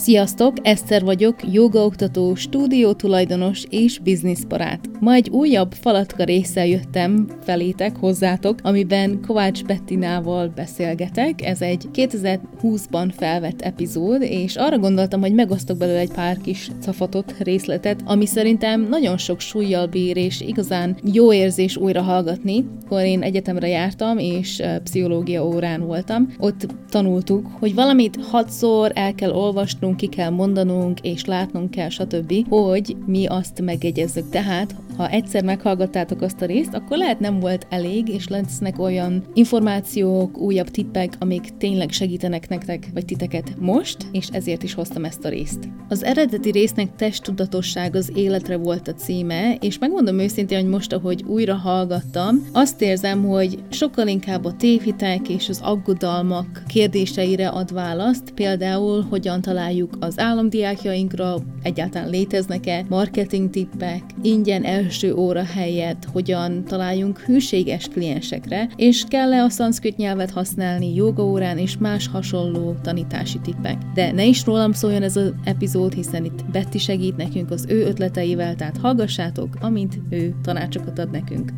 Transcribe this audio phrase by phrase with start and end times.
[0.00, 4.88] Sziasztok, Eszter vagyok, jogaoktató, stúdió tulajdonos és bizniszbarát.
[5.00, 11.42] Ma egy újabb falatka résszel jöttem felétek, hozzátok, amiben Kovács Bettinával beszélgetek.
[11.44, 17.34] Ez egy 2020-ban felvett epizód, és arra gondoltam, hogy megosztok belőle egy pár kis cafatot,
[17.38, 22.64] részletet, ami szerintem nagyon sok súlyjal bír, és igazán jó érzés újra hallgatni.
[22.84, 26.34] Akkor én egyetemre jártam, és pszichológia órán voltam.
[26.38, 32.48] Ott tanultuk, hogy valamit hatszor el kell olvasnunk, ki kell mondanunk, és látnunk kell, stb.,
[32.48, 34.30] hogy mi azt megjegyezzük.
[34.30, 39.24] Tehát, ha egyszer meghallgattátok azt a részt, akkor lehet nem volt elég, és lesznek olyan
[39.34, 45.24] információk, újabb tippek, amik tényleg segítenek nektek, vagy titeket most, és ezért is hoztam ezt
[45.24, 45.68] a részt.
[45.88, 51.24] Az eredeti résznek testtudatosság az életre volt a címe, és megmondom őszintén, hogy most, ahogy
[51.26, 58.30] újra hallgattam, azt érzem, hogy sokkal inkább a tévhitek és az aggodalmak kérdéseire ad választ,
[58.34, 67.18] például hogyan találjuk az államdiákjainkra, egyáltalán léteznek-e marketing tippek, ingyen első óra helyett hogyan találjunk
[67.18, 73.78] hűséges kliensekre, és kell-e a szanszkrit nyelvet használni jogaórán és más hasonló tanítási tippek.
[73.94, 77.84] De ne is rólam szóljon ez az epizód, hiszen itt Betty segít nekünk az ő
[77.84, 81.52] ötleteivel, tehát hallgassátok, amint ő tanácsokat ad nekünk.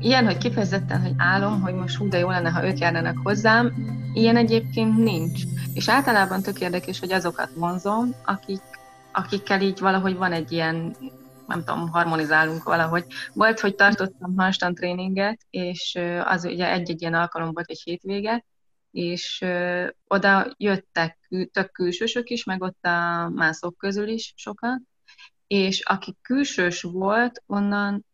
[0.00, 3.72] Ilyen, hogy kifejezetten, hogy álom, hogy most hú, de jó lenne, ha ők járnának hozzám,
[4.12, 5.42] ilyen egyébként nincs.
[5.72, 8.60] És általában tök érdekes, hogy azokat vonzom, akik,
[9.14, 10.96] akikkel így valahogy van egy ilyen,
[11.46, 13.04] nem tudom, harmonizálunk valahogy.
[13.32, 18.44] Volt, hogy tartottam handstand tréninget, és az ugye egy-egy ilyen alkalom volt egy hétvége,
[18.90, 19.44] és
[20.08, 21.18] oda jöttek
[21.52, 24.88] tök külsősök is, meg ott a mászok közül is sokan,
[25.46, 28.06] és aki külsős volt, onnan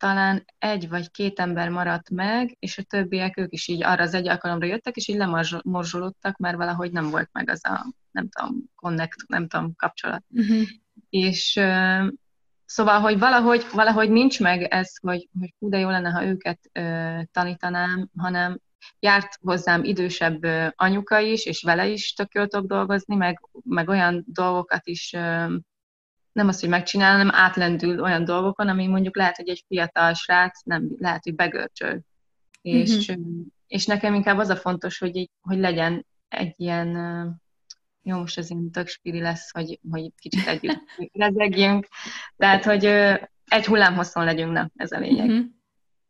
[0.00, 4.14] talán egy vagy két ember maradt meg, és a többiek ők is így arra az
[4.14, 8.64] egy alkalomra jöttek, és így lemorzsolódtak, mert valahogy nem volt meg az a, nem tudom,
[8.74, 10.24] connect, nem tudom, kapcsolat.
[10.28, 10.62] Uh-huh.
[11.10, 11.60] És
[12.64, 16.58] szóval, hogy valahogy, valahogy nincs meg ez, hogy, hogy hú, de jó lenne, ha őket
[16.78, 18.58] uh, tanítanám, hanem
[19.00, 24.86] járt hozzám idősebb anyuka is, és vele is tök jól dolgozni, meg, meg olyan dolgokat
[24.86, 25.52] is uh,
[26.32, 30.62] nem az, hogy megcsinál, hanem átlendül olyan dolgokon, ami mondjuk lehet, hogy egy fiatal srác
[30.64, 32.00] nem lehet, hogy begörcsöl.
[32.62, 33.40] És, mm-hmm.
[33.66, 36.88] és nekem inkább az a fontos, hogy, így, hogy legyen egy ilyen,
[38.02, 40.82] jó, most ez ilyen tök spiri lesz, hogy, hogy kicsit együtt
[41.12, 41.88] lezegjünk,
[42.36, 42.84] tehát, hogy
[43.46, 45.26] egy hullámhosszon legyünk, nem, ez a lényeg.
[45.28, 45.44] Mm-hmm.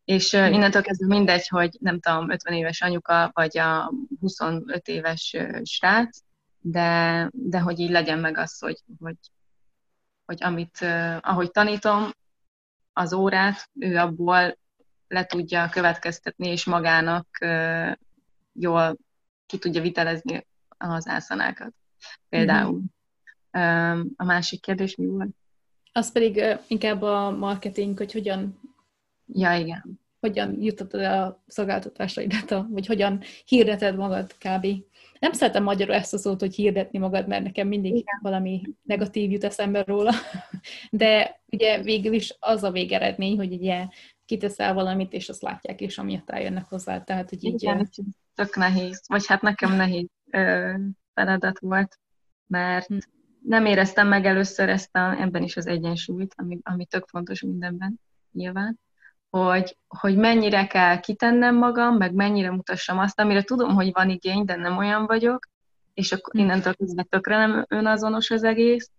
[0.05, 6.19] És innentől kezdve mindegy, hogy nem tudom, 50 éves anyuka, vagy a 25 éves srác,
[6.59, 9.15] de, de hogy így legyen meg az, hogy, hogy
[10.25, 10.77] hogy amit,
[11.19, 12.11] ahogy tanítom
[12.93, 14.57] az órát, ő abból
[15.07, 17.27] le tudja következtetni, és magának
[18.53, 18.97] jól
[19.45, 21.73] ki tudja vitelezni az ászanákat.
[22.29, 22.81] Például.
[23.57, 24.01] Mm-hmm.
[24.15, 25.29] A másik kérdés mi volt?
[25.91, 28.59] Az pedig inkább a marketing, hogy hogyan
[29.33, 30.00] Ja, igen.
[30.21, 34.67] Hogyan jutottad el a szolgáltatásaidat, vagy hogyan hirdeted magad kb.
[35.19, 38.19] Nem szeretem magyarul ezt a szót, hogy hirdetni magad, mert nekem mindig Igen.
[38.21, 40.13] valami negatív jut eszembe róla,
[40.91, 43.87] de ugye végül is az a végeredmény, hogy ugye
[44.25, 47.03] kiteszel valamit, és azt látják, és amiatt eljönnek hozzá.
[47.03, 47.63] Tehát, hogy így...
[47.63, 47.89] Igen,
[48.35, 50.73] tök nehéz, vagy hát nekem nehéz ö,
[51.13, 51.99] feladat volt,
[52.47, 52.97] mert hm.
[53.41, 57.99] nem éreztem meg először ezt a, ebben is az egyensúlyt, ami, ami tök fontos mindenben,
[58.31, 58.79] nyilván
[59.31, 64.45] hogy, hogy mennyire kell kitennem magam, meg mennyire mutassam azt, amire tudom, hogy van igény,
[64.45, 65.47] de nem olyan vagyok,
[65.93, 66.39] és akkor hm.
[66.39, 68.91] innentől kezdve tökre nem önazonos az egész,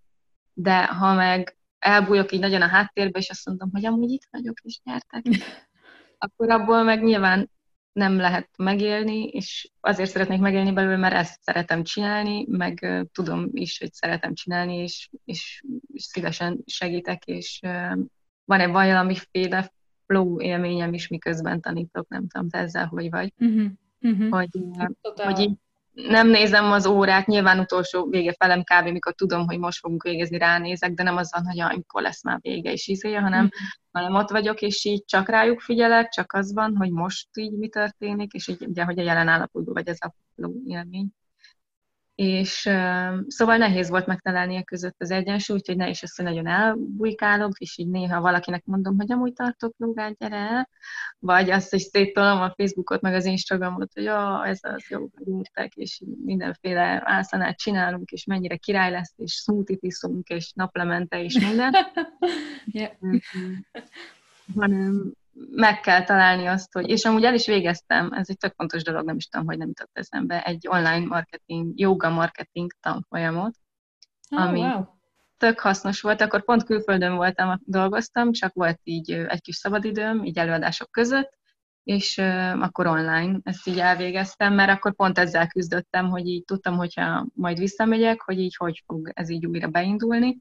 [0.52, 4.60] de ha meg elbújok így nagyon a háttérbe, és azt mondom, hogy amúgy itt vagyok,
[4.62, 5.22] és gyertek,
[6.18, 7.50] akkor abból meg nyilván
[7.92, 13.78] nem lehet megélni, és azért szeretnék megélni belőle, mert ezt szeretem csinálni, meg tudom is,
[13.78, 15.62] hogy szeretem csinálni, és, és,
[15.92, 17.60] és szívesen segítek, és
[18.44, 19.72] van-e valamiféle
[20.12, 23.32] flow élményem is, miközben tanítok, nem tudom, te ezzel hogy vagy.
[23.38, 23.70] Uh-huh.
[24.00, 24.30] Uh-huh.
[24.30, 24.48] Hogy,
[25.14, 25.52] hogy így
[25.92, 28.88] nem nézem az órát, nyilván utolsó vége felem kb.
[28.88, 32.38] mikor tudom, hogy most fogunk végezni, ránézek, de nem az van, hogy amikor lesz már
[32.40, 33.60] vége és izéje, hanem, uh-huh.
[33.92, 37.68] hanem ott vagyok, és így csak rájuk figyelek, csak az van, hogy most így mi
[37.68, 40.14] történik, és így ugye, hogy a jelen állapotban vagy ez a
[40.66, 41.08] élmény
[42.14, 42.60] és
[43.26, 47.78] szóval nehéz volt megtalálni a között az egyensúlyt, úgyhogy ne is hogy nagyon elbujkálok, és
[47.78, 50.68] így néha valakinek mondom, hogy amúgy tartok jogát, gyere el,
[51.18, 55.74] vagy azt, hogy széttolom a Facebookot, meg az Instagramot, hogy jó, ez az jó, írtek,
[55.74, 61.74] és mindenféle ászanát csinálunk, és mennyire király lesz, és smoothie iszunk, és naplemente, és minden.
[62.64, 62.92] yeah.
[64.54, 65.12] hanem,
[65.50, 69.04] meg kell találni azt, hogy, és amúgy el is végeztem, ez egy tök fontos dolog,
[69.04, 73.54] nem is tudom, hogy nem jutott eszembe, egy online marketing, yoga marketing tanfolyamot,
[74.30, 74.84] oh, ami wow.
[75.36, 76.20] tök hasznos volt.
[76.20, 81.40] Akkor pont külföldön voltam, dolgoztam, csak volt így egy kis szabadidőm, így előadások között,
[81.84, 86.76] és uh, akkor online ezt így elvégeztem, mert akkor pont ezzel küzdöttem, hogy így tudtam,
[86.76, 90.38] hogyha majd visszamegyek, hogy így hogy fog ez így újra beindulni.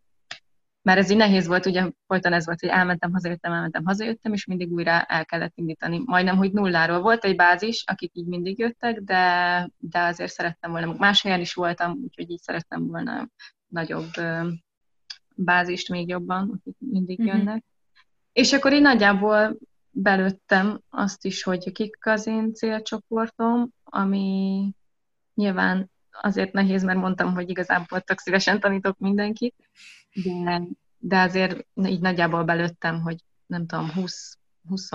[0.82, 4.46] Mert ez így nehéz volt, ugye folyton ez volt, hogy elmentem, hazajöttem, elmentem, hazajöttem, és
[4.46, 6.02] mindig újra el kellett indítani.
[6.06, 10.96] Majdnem, hogy nulláról volt egy bázis, akik így mindig jöttek, de, de azért szerettem volna,
[10.98, 13.30] más helyen is voltam, úgyhogy így szerettem volna
[13.68, 14.12] nagyobb
[15.36, 17.38] bázist még jobban, akik mindig mm-hmm.
[17.38, 17.64] jönnek.
[18.34, 19.58] És akkor így nagyjából
[19.90, 24.70] belőttem azt is, hogy kik az én célcsoportom, ami
[25.34, 29.56] nyilván azért nehéz, mert mondtam, hogy igazából tök szívesen tanítok mindenkit,
[30.24, 30.62] de,
[30.98, 34.38] de azért így nagyjából belőttem, hogy nem tudom, 20,
[34.68, 34.90] 20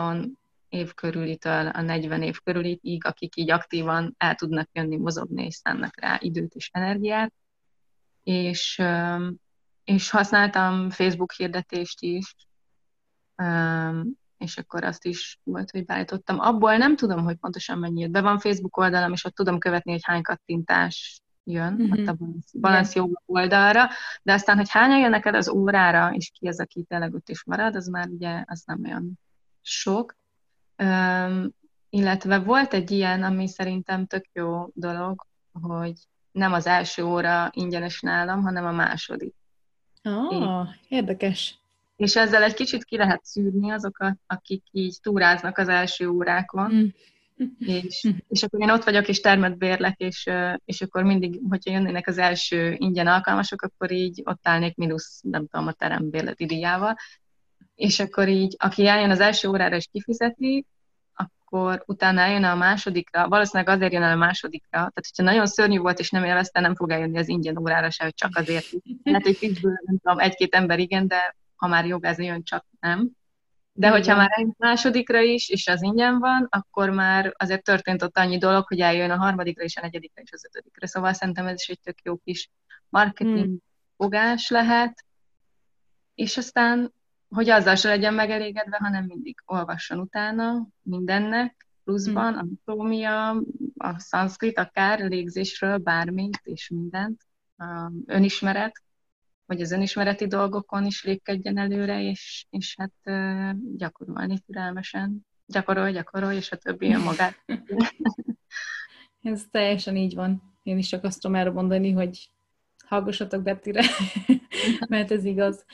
[0.68, 6.00] év körülitől a 40 év körülitig, akik így aktívan el tudnak jönni, mozogni, és szánnak
[6.00, 7.32] rá időt és energiát.
[8.22, 8.82] És,
[9.84, 12.34] és használtam Facebook hirdetést is,
[14.38, 16.40] és akkor azt is volt, hogy beállítottam.
[16.40, 18.20] Abból nem tudom, hogy pontosan mennyi jött be.
[18.20, 21.90] Van Facebook oldalam, és ott tudom követni, hogy hány kattintás jön mm-hmm.
[21.90, 22.16] ott a
[22.60, 23.88] balansz jó oldalra,
[24.22, 27.44] de aztán, hogy hányan jön neked az órára, és ki az, aki tényleg ott is
[27.44, 29.18] marad, az már ugye az nem olyan
[29.62, 30.16] sok.
[30.78, 31.54] Um,
[31.90, 35.94] illetve volt egy ilyen, ami szerintem tök jó dolog, hogy
[36.32, 39.34] nem az első óra ingyenes nálam, hanem a második.
[40.02, 41.58] Ah, érdekes.
[41.96, 47.46] És ezzel egy kicsit ki lehet szűrni azokat, akik így túráznak az első órákon, mm.
[47.58, 50.30] és, és akkor én ott vagyok, és termet bérlek, és,
[50.64, 55.46] és akkor mindig, hogyha jönnének az első ingyen alkalmasok, akkor így ott állnék mínusz, nem
[55.46, 56.96] tudom, a terembérleti díjával,
[57.74, 60.66] és akkor így, aki eljön az első órára és kifizeti,
[61.14, 65.78] akkor utána eljön a másodikra, valószínűleg azért jön el a másodikra, tehát hogyha nagyon szörnyű
[65.78, 68.66] volt és nem élvezte, nem fog eljönni az ingyen órára se, hogy csak azért.
[69.02, 73.10] Lehet, hogy tízből, nem tudom, egy-két ember igen, de ha már jogázni jön, csak nem.
[73.72, 74.16] De hogyha Igen.
[74.16, 78.66] már egy másodikra is, és az ingyen van, akkor már azért történt ott annyi dolog,
[78.66, 80.86] hogy eljön a harmadikra és a negyedikre és az ötödikre.
[80.86, 82.50] Szóval szerintem ez is egy tök jó kis
[82.88, 83.56] marketing hmm.
[83.96, 85.04] fogás lehet,
[86.14, 86.92] és aztán,
[87.28, 92.38] hogy azzal se legyen megelégedve, hanem mindig olvasson utána mindennek, pluszban hmm.
[92.38, 93.30] a anatómia,
[93.76, 97.20] a szanszkrit, akár légzésről, bármit és mindent,
[98.06, 98.82] önismeret,
[99.46, 102.92] hogy az önismereti dolgokon is lépkedjen előre, és, és hát
[103.76, 105.26] gyakorolni türelmesen.
[105.46, 107.44] Gyakorolj, gyakorolj, és a többi jön magát.
[109.22, 110.42] Ez teljesen így van.
[110.62, 112.30] Én is csak azt tudom erre mondani, hogy
[112.86, 113.82] hallgassatok Bettire,
[114.88, 115.64] mert ez igaz.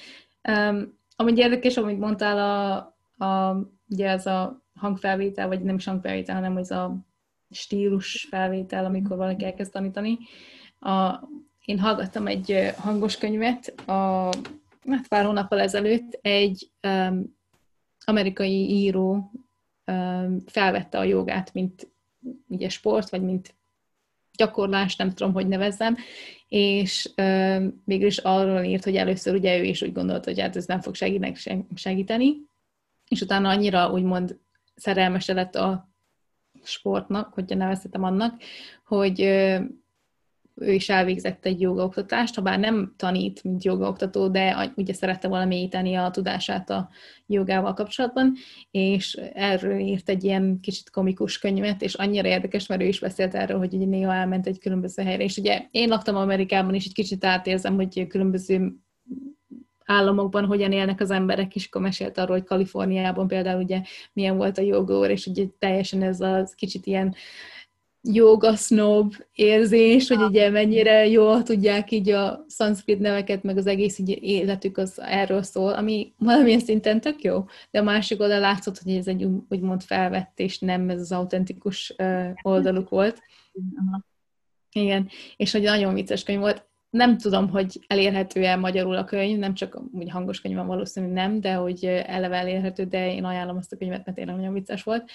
[0.48, 3.56] Um, amúgy érdekes, amit mondtál, a, a,
[3.88, 6.96] ugye ez a hangfelvétel, vagy nem is hangfelvétel, hanem ez a
[7.50, 10.18] stílus felvétel, amikor valaki elkezd tanítani.
[10.78, 11.20] A,
[11.64, 14.30] én hallgattam egy hangos könyvet a
[14.88, 17.36] hát pár hónappal ezelőtt, egy um,
[18.04, 19.30] amerikai író
[19.86, 21.90] um, felvette a jogát, mint
[22.48, 23.54] ugye sport, vagy mint
[24.36, 25.96] gyakorlás, nem tudom, hogy nevezzem,
[26.48, 30.66] és um, mégis arról írt, hogy először ugye ő is úgy gondolta, hogy hát ez
[30.66, 30.94] nem fog
[31.74, 32.36] segíteni,
[33.08, 34.38] és utána annyira úgymond
[34.74, 35.88] szerelmese lett a
[36.62, 38.42] sportnak, hogyha nevezhetem annak,
[38.84, 39.20] hogy
[40.62, 45.44] ő is elvégzett egy jogaoktatást, ha bár nem tanít, mint jogaoktató, de ugye szerette volna
[45.44, 46.88] mélyíteni a tudását a
[47.26, 48.32] jogával kapcsolatban,
[48.70, 53.34] és erről írt egy ilyen kicsit komikus könyvet, és annyira érdekes, mert ő is beszélt
[53.34, 56.94] erről, hogy ugye néha elment egy különböző helyre, és ugye én laktam Amerikában, és egy
[56.94, 58.72] kicsit átérzem, hogy különböző
[59.84, 64.58] államokban hogyan élnek az emberek, és akkor mesélt arról, hogy Kaliforniában például ugye milyen volt
[64.58, 67.14] a jogór, és ugye teljesen ez az kicsit ilyen
[68.02, 73.98] joga snob érzés, hogy ugye mennyire jól tudják így a szanszkrit neveket, meg az egész
[73.98, 78.78] így életük az erről szól, ami valamilyen szinten tök jó, de a másik oldal látszott,
[78.78, 81.94] hogy ez egy úgymond felvett, és nem ez az autentikus
[82.42, 83.22] oldaluk volt.
[84.72, 86.70] Igen, és hogy nagyon vicces könyv volt.
[86.90, 91.40] Nem tudom, hogy elérhető-e magyarul a könyv, nem csak úgy hangos könyv van valószínűleg nem,
[91.40, 95.10] de hogy eleve elérhető, de én ajánlom azt a könyvet, mert tényleg nagyon vicces volt,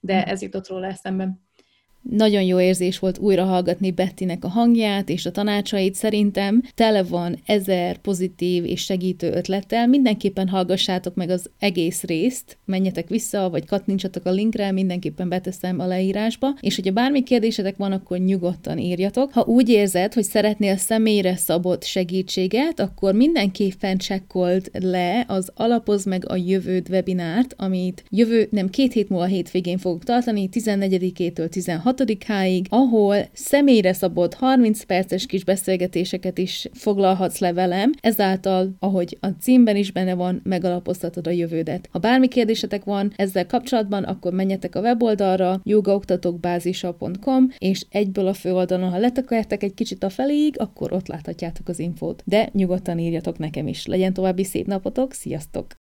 [0.00, 0.28] de hm.
[0.28, 1.32] ez jutott róla eszembe.
[2.02, 5.94] Nagyon jó érzés volt újra hallgatni Bettinek a hangját és a tanácsait.
[5.94, 9.86] Szerintem tele van ezer pozitív és segítő ötlettel.
[9.86, 15.86] Mindenképpen hallgassátok meg az egész részt, menjetek vissza, vagy kattintsatok a linkre, mindenképpen beteszem a
[15.86, 16.48] leírásba.
[16.60, 19.32] És hogyha bármi kérdésetek van, akkor nyugodtan írjatok.
[19.32, 26.28] Ha úgy érzed, hogy szeretnél személyre szabott segítséget, akkor mindenképpen csekkold le az Alapoz meg
[26.28, 31.48] a jövőd webinárt, amit jövő, nem két hét múlva hétvégén fogok tartani, 14-től
[31.90, 39.26] 16-áig, ahol személyre szabott 30 perces kis beszélgetéseket is foglalhatsz le velem, ezáltal, ahogy a
[39.26, 41.88] címben is benne van, megalapoztatod a jövődet.
[41.92, 48.90] Ha bármi kérdésetek van ezzel kapcsolatban, akkor menjetek a weboldalra jogaoktatókbázisa.com, és egyből a főoldalon,
[48.90, 52.22] ha letakarjátok egy kicsit a feléig, akkor ott láthatjátok az infót.
[52.26, 53.86] De nyugodtan írjatok nekem is.
[53.86, 55.79] Legyen további szép napotok, sziasztok!